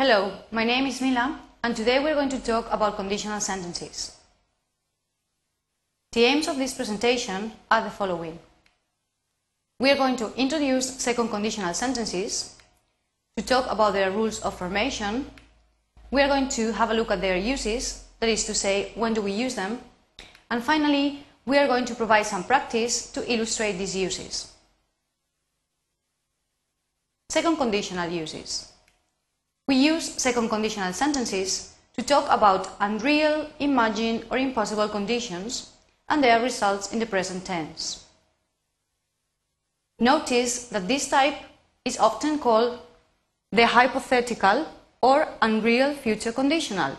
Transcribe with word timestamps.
Hello, 0.00 0.32
my 0.50 0.64
name 0.64 0.86
is 0.86 1.02
Mila, 1.02 1.38
and 1.62 1.76
today 1.76 2.02
we're 2.02 2.14
going 2.14 2.30
to 2.30 2.38
talk 2.38 2.66
about 2.70 2.96
conditional 2.96 3.38
sentences. 3.38 4.16
The 6.12 6.24
aims 6.24 6.48
of 6.48 6.56
this 6.56 6.72
presentation 6.72 7.52
are 7.70 7.84
the 7.84 7.90
following. 7.90 8.38
We 9.78 9.90
are 9.90 9.96
going 9.96 10.16
to 10.16 10.32
introduce 10.36 10.96
second 11.02 11.28
conditional 11.28 11.74
sentences, 11.74 12.56
to 13.36 13.44
talk 13.44 13.70
about 13.70 13.92
their 13.92 14.10
rules 14.10 14.40
of 14.40 14.56
formation. 14.56 15.30
We 16.10 16.22
are 16.22 16.28
going 16.28 16.48
to 16.48 16.72
have 16.72 16.90
a 16.90 16.94
look 16.94 17.10
at 17.10 17.20
their 17.20 17.36
uses, 17.36 18.02
that 18.20 18.30
is 18.30 18.44
to 18.44 18.54
say, 18.54 18.92
when 18.94 19.12
do 19.12 19.20
we 19.20 19.32
use 19.32 19.54
them. 19.54 19.80
And 20.50 20.64
finally, 20.64 21.26
we 21.44 21.58
are 21.58 21.66
going 21.66 21.84
to 21.84 21.94
provide 21.94 22.24
some 22.24 22.44
practice 22.44 23.12
to 23.12 23.30
illustrate 23.30 23.72
these 23.72 23.94
uses. 23.94 24.50
Second 27.28 27.58
conditional 27.58 28.08
uses. 28.08 28.69
We 29.68 29.76
use 29.76 30.14
second 30.20 30.48
conditional 30.48 30.92
sentences 30.92 31.74
to 31.96 32.02
talk 32.02 32.26
about 32.30 32.76
unreal, 32.80 33.48
imagined 33.58 34.24
or 34.30 34.38
impossible 34.38 34.88
conditions 34.88 35.72
and 36.08 36.22
their 36.24 36.42
results 36.42 36.92
in 36.92 36.98
the 36.98 37.06
present 37.06 37.44
tense. 37.44 38.04
Notice 39.98 40.68
that 40.68 40.88
this 40.88 41.08
type 41.08 41.36
is 41.84 41.98
often 41.98 42.38
called 42.38 42.80
the 43.52 43.66
hypothetical 43.66 44.66
or 45.02 45.28
unreal 45.42 45.94
future 45.94 46.32
conditional, 46.32 46.96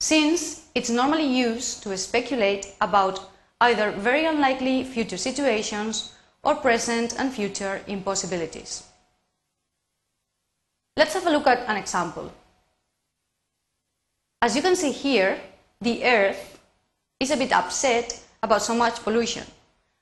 since 0.00 0.66
it's 0.74 0.90
normally 0.90 1.26
used 1.26 1.82
to 1.82 1.96
speculate 1.96 2.74
about 2.80 3.30
either 3.60 3.90
very 3.90 4.24
unlikely 4.24 4.84
future 4.84 5.16
situations 5.16 6.12
or 6.42 6.54
present 6.54 7.18
and 7.18 7.32
future 7.32 7.80
impossibilities. 7.86 8.85
Have 11.26 11.34
a 11.34 11.38
look 11.38 11.48
at 11.48 11.68
an 11.68 11.76
example. 11.76 12.30
As 14.40 14.54
you 14.54 14.62
can 14.62 14.76
see 14.76 14.92
here, 14.92 15.40
the 15.80 16.04
Earth 16.04 16.60
is 17.18 17.32
a 17.32 17.36
bit 17.36 17.50
upset 17.50 18.22
about 18.44 18.62
so 18.62 18.76
much 18.76 19.02
pollution, 19.02 19.42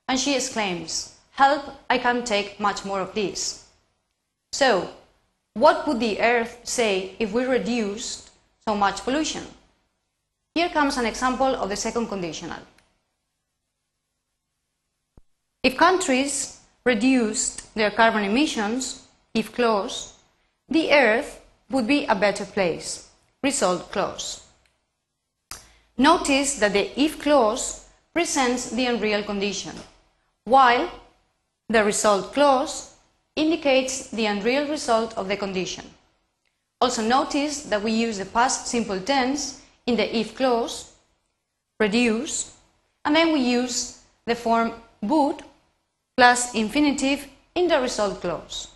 and 0.06 0.20
she 0.20 0.36
exclaims, 0.36 1.16
Help, 1.30 1.64
I 1.88 1.96
can't 1.96 2.26
take 2.26 2.60
much 2.60 2.84
more 2.84 3.00
of 3.00 3.14
this. 3.14 3.66
So, 4.52 4.90
what 5.54 5.88
would 5.88 5.98
the 5.98 6.20
Earth 6.20 6.60
say 6.62 7.16
if 7.18 7.32
we 7.32 7.46
reduced 7.46 8.28
so 8.68 8.76
much 8.76 9.00
pollution? 9.00 9.44
Here 10.54 10.68
comes 10.68 10.98
an 10.98 11.06
example 11.06 11.54
of 11.56 11.70
the 11.70 11.76
second 11.76 12.08
conditional. 12.08 12.60
If 15.62 15.78
countries 15.78 16.60
reduced 16.84 17.74
their 17.74 17.90
carbon 17.90 18.24
emissions, 18.24 19.06
if 19.32 19.54
clause, 19.54 20.13
the 20.68 20.92
earth 20.92 21.40
would 21.70 21.86
be 21.86 22.06
a 22.06 22.14
better 22.14 22.44
place. 22.44 23.08
Result 23.42 23.92
clause. 23.92 24.42
Notice 25.98 26.58
that 26.58 26.72
the 26.72 27.00
if 27.00 27.20
clause 27.20 27.86
presents 28.12 28.70
the 28.70 28.86
unreal 28.86 29.22
condition, 29.22 29.74
while 30.44 30.90
the 31.68 31.84
result 31.84 32.32
clause 32.32 32.94
indicates 33.36 34.10
the 34.10 34.26
unreal 34.26 34.68
result 34.68 35.16
of 35.18 35.28
the 35.28 35.36
condition. 35.36 35.84
Also 36.80 37.02
notice 37.02 37.62
that 37.64 37.82
we 37.82 37.92
use 37.92 38.18
the 38.18 38.26
past 38.26 38.66
simple 38.66 39.00
tense 39.00 39.62
in 39.86 39.96
the 39.96 40.16
if 40.16 40.36
clause, 40.36 40.92
reduce, 41.78 42.54
and 43.04 43.14
then 43.14 43.32
we 43.32 43.40
use 43.40 44.02
the 44.26 44.34
form 44.34 44.72
would 45.02 45.42
plus 46.16 46.54
infinitive 46.54 47.26
in 47.54 47.68
the 47.68 47.80
result 47.80 48.20
clause. 48.20 48.68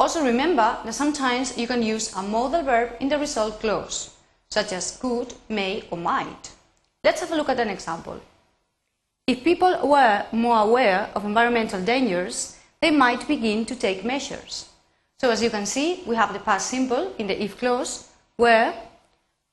Also 0.00 0.24
remember 0.24 0.78
that 0.82 0.94
sometimes 0.94 1.58
you 1.58 1.66
can 1.66 1.82
use 1.82 2.16
a 2.16 2.22
modal 2.22 2.62
verb 2.62 2.96
in 3.00 3.10
the 3.10 3.18
result 3.18 3.60
clause, 3.60 4.08
such 4.48 4.72
as 4.72 4.96
could, 4.96 5.34
may 5.50 5.84
or 5.90 5.98
might. 5.98 6.52
Let's 7.04 7.20
have 7.20 7.32
a 7.32 7.36
look 7.36 7.50
at 7.50 7.60
an 7.60 7.68
example. 7.68 8.18
If 9.26 9.44
people 9.44 9.76
were 9.86 10.24
more 10.32 10.60
aware 10.60 11.10
of 11.14 11.26
environmental 11.26 11.82
dangers, 11.84 12.56
they 12.80 12.90
might 12.90 13.28
begin 13.28 13.66
to 13.66 13.76
take 13.76 14.02
measures. 14.02 14.70
So 15.20 15.28
as 15.28 15.42
you 15.42 15.50
can 15.50 15.66
see, 15.66 16.02
we 16.06 16.16
have 16.16 16.32
the 16.32 16.38
past 16.38 16.68
simple 16.70 17.12
in 17.18 17.26
the 17.26 17.36
if 17.36 17.58
clause, 17.58 18.08
where, 18.36 18.72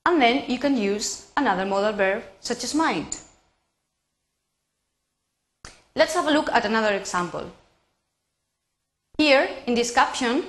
and 0.06 0.22
then 0.22 0.50
you 0.50 0.59
can 0.59 0.78
use 0.78 1.30
another 1.36 1.66
modal 1.66 1.91
verb 1.91 2.24
such 2.40 2.63
as 2.63 2.74
might. 2.74 3.19
Let's 5.94 6.13
have 6.13 6.28
a 6.28 6.31
look 6.31 6.50
at 6.53 6.63
another 6.63 6.94
example. 6.96 7.52
Here, 9.17 9.50
in 9.66 9.73
this 9.73 9.89
caption, 9.89 10.44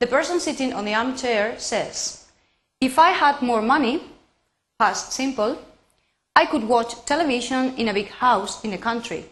the 0.00 0.08
person 0.08 0.40
sitting 0.40 0.72
on 0.72 0.84
the 0.84 0.94
armchair 0.94 1.56
says, 1.58 2.26
If 2.80 2.98
I 2.98 3.10
had 3.10 3.42
more 3.42 3.62
money, 3.62 4.02
past 4.76 5.12
simple, 5.12 5.56
I 6.34 6.46
could 6.46 6.64
watch 6.64 7.04
television 7.04 7.76
in 7.76 7.88
a 7.88 7.94
big 7.94 8.08
house 8.08 8.64
in 8.64 8.72
the 8.72 8.78
country. 8.78 9.26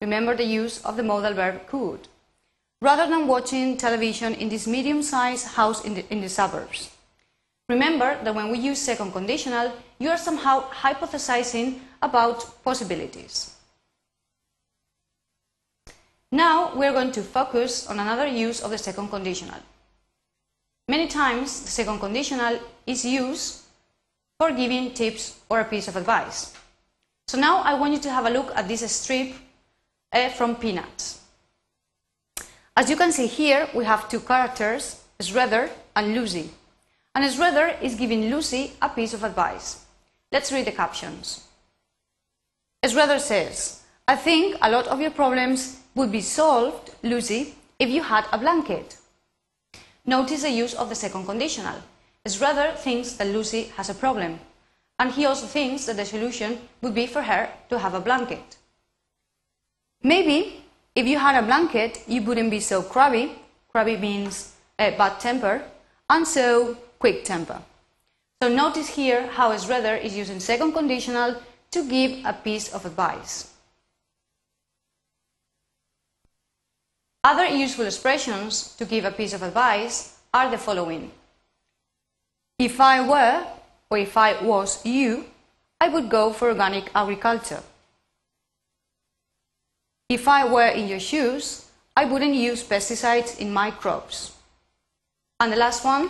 Remember 0.00 0.34
the 0.34 0.44
use 0.44 0.82
of 0.84 0.96
the 0.96 1.02
modal 1.02 1.34
verb 1.34 1.66
could, 1.66 2.08
rather 2.80 3.06
than 3.06 3.26
watching 3.26 3.76
television 3.76 4.32
in 4.34 4.48
this 4.48 4.66
medium-sized 4.66 5.48
house 5.48 5.84
in 5.84 5.94
the, 5.94 6.04
in 6.10 6.22
the 6.22 6.28
suburbs. 6.28 6.90
Remember 7.68 8.16
that 8.22 8.34
when 8.34 8.50
we 8.50 8.58
use 8.58 8.80
second 8.80 9.12
conditional, 9.12 9.72
you 9.98 10.08
are 10.08 10.18
somehow 10.18 10.70
hypothesizing 10.70 11.80
about 12.00 12.62
possibilities. 12.62 13.55
Now 16.36 16.74
we 16.76 16.84
are 16.84 16.92
going 16.92 17.12
to 17.12 17.22
focus 17.22 17.86
on 17.86 17.98
another 17.98 18.26
use 18.26 18.60
of 18.60 18.70
the 18.70 18.76
second 18.76 19.08
conditional. 19.08 19.58
Many 20.86 21.08
times 21.08 21.62
the 21.62 21.70
second 21.70 21.98
conditional 21.98 22.60
is 22.86 23.06
used 23.06 23.62
for 24.38 24.52
giving 24.52 24.92
tips 24.92 25.40
or 25.48 25.60
a 25.60 25.64
piece 25.64 25.88
of 25.88 25.96
advice. 25.96 26.52
So 27.26 27.40
now 27.40 27.62
I 27.62 27.72
want 27.72 27.94
you 27.94 28.00
to 28.00 28.10
have 28.10 28.26
a 28.26 28.30
look 28.30 28.52
at 28.54 28.68
this 28.68 28.84
strip 28.92 29.32
uh, 30.12 30.28
from 30.28 30.56
Peanuts. 30.56 31.22
As 32.76 32.90
you 32.90 32.96
can 32.96 33.12
see 33.12 33.28
here, 33.28 33.66
we 33.74 33.86
have 33.86 34.06
two 34.10 34.20
characters, 34.20 35.02
Schroeder 35.18 35.70
and 35.96 36.12
Lucy. 36.12 36.50
And 37.14 37.32
Schroeder 37.32 37.78
is 37.80 37.94
giving 37.94 38.28
Lucy 38.28 38.72
a 38.82 38.90
piece 38.90 39.14
of 39.14 39.24
advice. 39.24 39.86
Let's 40.30 40.52
read 40.52 40.66
the 40.66 40.72
captions. 40.72 41.44
Schroeder 42.86 43.20
says, 43.20 43.80
I 44.06 44.16
think 44.16 44.56
a 44.60 44.70
lot 44.70 44.86
of 44.88 45.00
your 45.00 45.12
problems 45.12 45.80
would 45.96 46.12
be 46.12 46.20
solved, 46.20 46.90
Lucy, 47.02 47.54
if 47.78 47.88
you 47.88 48.02
had 48.02 48.26
a 48.30 48.38
blanket. 48.38 48.98
Notice 50.04 50.42
the 50.42 50.50
use 50.50 50.74
of 50.74 50.88
the 50.90 50.94
second 50.94 51.24
conditional. 51.24 51.74
Schroeder 52.28 52.72
thinks 52.76 53.12
that 53.14 53.28
Lucy 53.28 53.64
has 53.76 53.88
a 53.88 53.94
problem, 53.94 54.38
and 54.98 55.10
he 55.10 55.24
also 55.24 55.46
thinks 55.46 55.86
that 55.86 55.96
the 55.96 56.04
solution 56.04 56.58
would 56.82 56.94
be 56.94 57.06
for 57.06 57.22
her 57.22 57.48
to 57.70 57.78
have 57.78 57.94
a 57.94 58.00
blanket. 58.00 58.56
Maybe 60.02 60.62
if 60.94 61.06
you 61.06 61.18
had 61.18 61.42
a 61.42 61.46
blanket, 61.46 62.02
you 62.06 62.22
wouldn't 62.22 62.50
be 62.50 62.60
so 62.60 62.82
crabby, 62.82 63.32
crabby 63.72 63.96
means 63.96 64.52
uh, 64.78 64.90
bad 64.98 65.18
temper, 65.18 65.62
and 66.10 66.28
so 66.28 66.76
quick 66.98 67.24
temper. 67.24 67.62
So 68.42 68.48
notice 68.50 68.88
here 68.88 69.26
how 69.28 69.56
Schroeder 69.56 69.96
is 69.96 70.14
using 70.14 70.40
second 70.40 70.72
conditional 70.72 71.36
to 71.70 71.88
give 71.88 72.24
a 72.26 72.34
piece 72.34 72.72
of 72.74 72.84
advice. 72.84 73.55
Other 77.26 77.46
useful 77.46 77.86
expressions 77.86 78.76
to 78.76 78.84
give 78.84 79.04
a 79.04 79.10
piece 79.10 79.32
of 79.32 79.42
advice 79.42 80.16
are 80.32 80.48
the 80.48 80.58
following. 80.58 81.10
If 82.56 82.80
I 82.80 83.00
were, 83.00 83.44
or 83.90 83.98
if 83.98 84.16
I 84.16 84.40
was 84.40 84.86
you, 84.86 85.24
I 85.80 85.88
would 85.88 86.08
go 86.08 86.32
for 86.32 86.50
organic 86.50 86.88
agriculture. 86.94 87.64
If 90.08 90.28
I 90.28 90.46
were 90.46 90.68
in 90.68 90.86
your 90.86 91.00
shoes, 91.00 91.66
I 91.96 92.04
wouldn't 92.04 92.36
use 92.36 92.62
pesticides 92.62 93.40
in 93.40 93.52
my 93.52 93.72
crops. 93.72 94.30
And 95.40 95.52
the 95.52 95.56
last 95.56 95.84
one, 95.84 96.08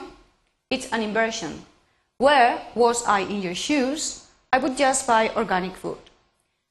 it's 0.68 0.92
an 0.92 1.00
inversion. 1.00 1.64
Where 2.18 2.60
was 2.74 3.02
I 3.06 3.20
in 3.20 3.40
your 3.40 3.54
shoes, 3.54 4.26
I 4.52 4.58
would 4.58 4.76
just 4.76 5.06
buy 5.06 5.30
organic 5.34 5.76
food. 5.76 5.96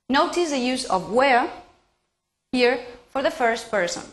Notice 0.08 0.52
the 0.52 0.60
use 0.60 0.86
of 0.86 1.12
where 1.12 1.50
here 2.52 2.86
for 3.10 3.24
the 3.24 3.32
first 3.32 3.72
person. 3.72 4.04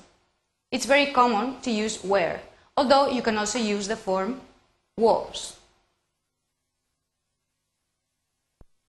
It's 0.72 0.86
very 0.86 1.12
common 1.12 1.60
to 1.60 1.70
use 1.70 2.02
were, 2.02 2.40
although 2.78 3.08
you 3.08 3.20
can 3.20 3.36
also 3.36 3.58
use 3.58 3.86
the 3.86 3.96
form 3.96 4.40
was. 4.96 5.56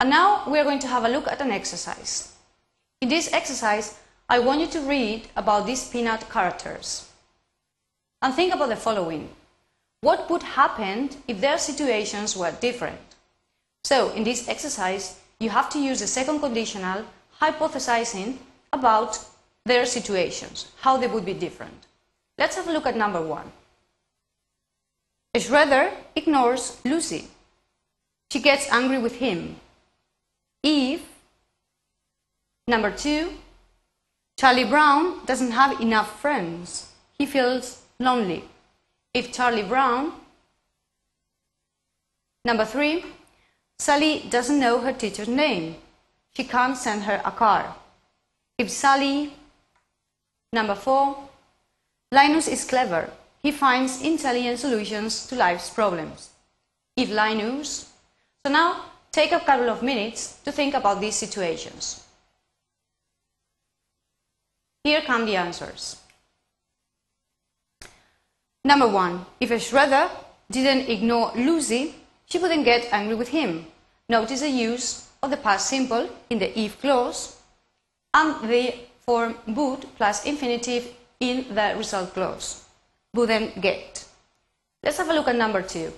And 0.00 0.08
now 0.08 0.48
we 0.48 0.58
are 0.58 0.64
going 0.64 0.80
to 0.80 0.88
have 0.88 1.04
a 1.04 1.08
look 1.08 1.28
at 1.28 1.42
an 1.42 1.50
exercise. 1.50 2.32
In 3.02 3.10
this 3.10 3.30
exercise, 3.32 3.98
I 4.30 4.38
want 4.38 4.60
you 4.62 4.66
to 4.68 4.80
read 4.80 5.28
about 5.36 5.66
these 5.66 5.86
peanut 5.88 6.28
characters. 6.30 7.06
And 8.22 8.32
think 8.32 8.54
about 8.54 8.70
the 8.70 8.76
following. 8.76 9.28
What 10.00 10.30
would 10.30 10.42
happen 10.42 11.10
if 11.28 11.40
their 11.40 11.58
situations 11.58 12.34
were 12.34 12.52
different? 12.52 13.00
So, 13.84 14.10
in 14.12 14.24
this 14.24 14.48
exercise, 14.48 15.20
you 15.38 15.50
have 15.50 15.68
to 15.70 15.78
use 15.78 16.00
the 16.00 16.06
second 16.06 16.40
conditional 16.40 17.04
hypothesizing 17.40 18.38
about 18.72 19.18
their 19.64 19.86
situations, 19.86 20.70
how 20.80 20.96
they 20.96 21.06
would 21.06 21.24
be 21.24 21.34
different. 21.34 21.86
Let's 22.38 22.56
have 22.56 22.68
a 22.68 22.72
look 22.72 22.86
at 22.86 22.96
number 22.96 23.22
one. 23.22 23.50
Schroeder 25.36 25.90
ignores 26.14 26.78
Lucy. 26.84 27.28
She 28.30 28.40
gets 28.40 28.70
angry 28.70 28.98
with 28.98 29.16
him. 29.16 29.56
If, 30.62 31.02
number 32.68 32.90
two, 32.90 33.32
Charlie 34.36 34.64
Brown 34.64 35.24
doesn't 35.26 35.52
have 35.52 35.80
enough 35.80 36.20
friends. 36.20 36.92
He 37.18 37.26
feels 37.26 37.82
lonely. 37.98 38.44
If 39.12 39.32
Charlie 39.32 39.62
Brown, 39.62 40.12
number 42.44 42.64
three, 42.64 43.04
Sally 43.78 44.26
doesn't 44.28 44.58
know 44.58 44.80
her 44.80 44.92
teacher's 44.92 45.28
name. 45.28 45.76
She 46.36 46.44
can't 46.44 46.76
send 46.76 47.04
her 47.04 47.20
a 47.24 47.30
car. 47.30 47.76
If 48.58 48.70
Sally, 48.70 49.32
number 50.54 50.74
four, 50.74 51.16
Linus 52.12 52.48
is 52.48 52.64
clever. 52.64 53.10
He 53.42 53.50
finds 53.50 54.00
intelligent 54.00 54.58
solutions 54.60 55.26
to 55.26 55.34
life's 55.34 55.68
problems. 55.68 56.30
If 56.96 57.10
Linus, 57.10 57.92
so 58.46 58.52
now 58.52 58.84
take 59.10 59.32
a 59.32 59.40
couple 59.40 59.68
of 59.68 59.82
minutes 59.82 60.38
to 60.44 60.52
think 60.52 60.74
about 60.74 61.00
these 61.00 61.16
situations. 61.16 62.04
Here 64.84 65.02
come 65.02 65.26
the 65.26 65.36
answers. 65.36 65.96
Number 68.64 68.88
one, 68.88 69.26
if 69.40 69.50
a 69.50 69.58
Schroeder 69.58 70.08
didn't 70.50 70.88
ignore 70.88 71.32
Lucy, 71.36 71.94
she 72.26 72.38
wouldn't 72.38 72.64
get 72.64 72.88
angry 72.92 73.14
with 73.14 73.28
him. 73.28 73.66
Notice 74.08 74.40
the 74.40 74.50
use 74.50 75.08
of 75.22 75.30
the 75.30 75.36
past 75.36 75.68
simple 75.68 76.08
in 76.30 76.38
the 76.38 76.58
if 76.58 76.80
clause 76.80 77.36
and 78.12 78.48
the 78.48 78.74
form 79.06 79.36
would 79.46 79.86
plus 79.96 80.24
infinitive 80.24 80.88
in 81.20 81.54
the 81.54 81.74
result 81.76 82.14
clause. 82.14 82.64
Wouldn't 83.14 83.60
get. 83.60 84.04
Let's 84.82 84.98
have 84.98 85.08
a 85.08 85.14
look 85.14 85.28
at 85.28 85.36
number 85.36 85.62
two. 85.62 85.92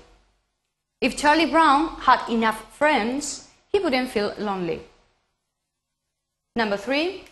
If 1.01 1.17
Charlie 1.17 1.51
Brown 1.51 1.89
had 2.01 2.29
enough 2.29 2.77
friends, 2.77 3.49
he 3.73 3.79
wouldn't 3.79 4.11
feel 4.11 4.35
lonely. 4.39 4.81
Number 6.55 6.77
three, 6.77 7.25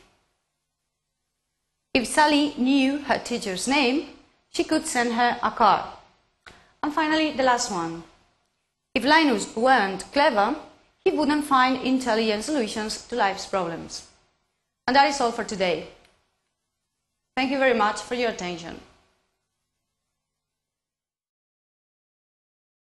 if 1.94 2.06
Sally 2.06 2.54
knew 2.58 2.98
her 2.98 3.18
teacher's 3.18 3.68
name, 3.68 4.08
she 4.50 4.64
could 4.64 4.86
send 4.86 5.14
her 5.14 5.38
a 5.42 5.50
card. 5.50 5.84
And 6.82 6.92
finally, 6.92 7.32
the 7.32 7.42
last 7.42 7.70
one. 7.70 8.02
If 8.94 9.04
Linus 9.04 9.56
weren't 9.56 10.04
clever, 10.12 10.56
he 11.04 11.10
wouldn't 11.10 11.44
find 11.44 11.82
intelligent 11.82 12.44
solutions 12.44 13.06
to 13.08 13.16
life's 13.16 13.46
problems. 13.46 14.06
And 14.86 14.96
that 14.96 15.08
is 15.08 15.20
all 15.20 15.32
for 15.32 15.44
today. 15.44 15.88
Thank 17.36 17.50
you 17.50 17.58
very 17.58 17.74
much 17.74 18.00
for 18.00 18.14
your 18.14 18.30
attention. 18.30 18.80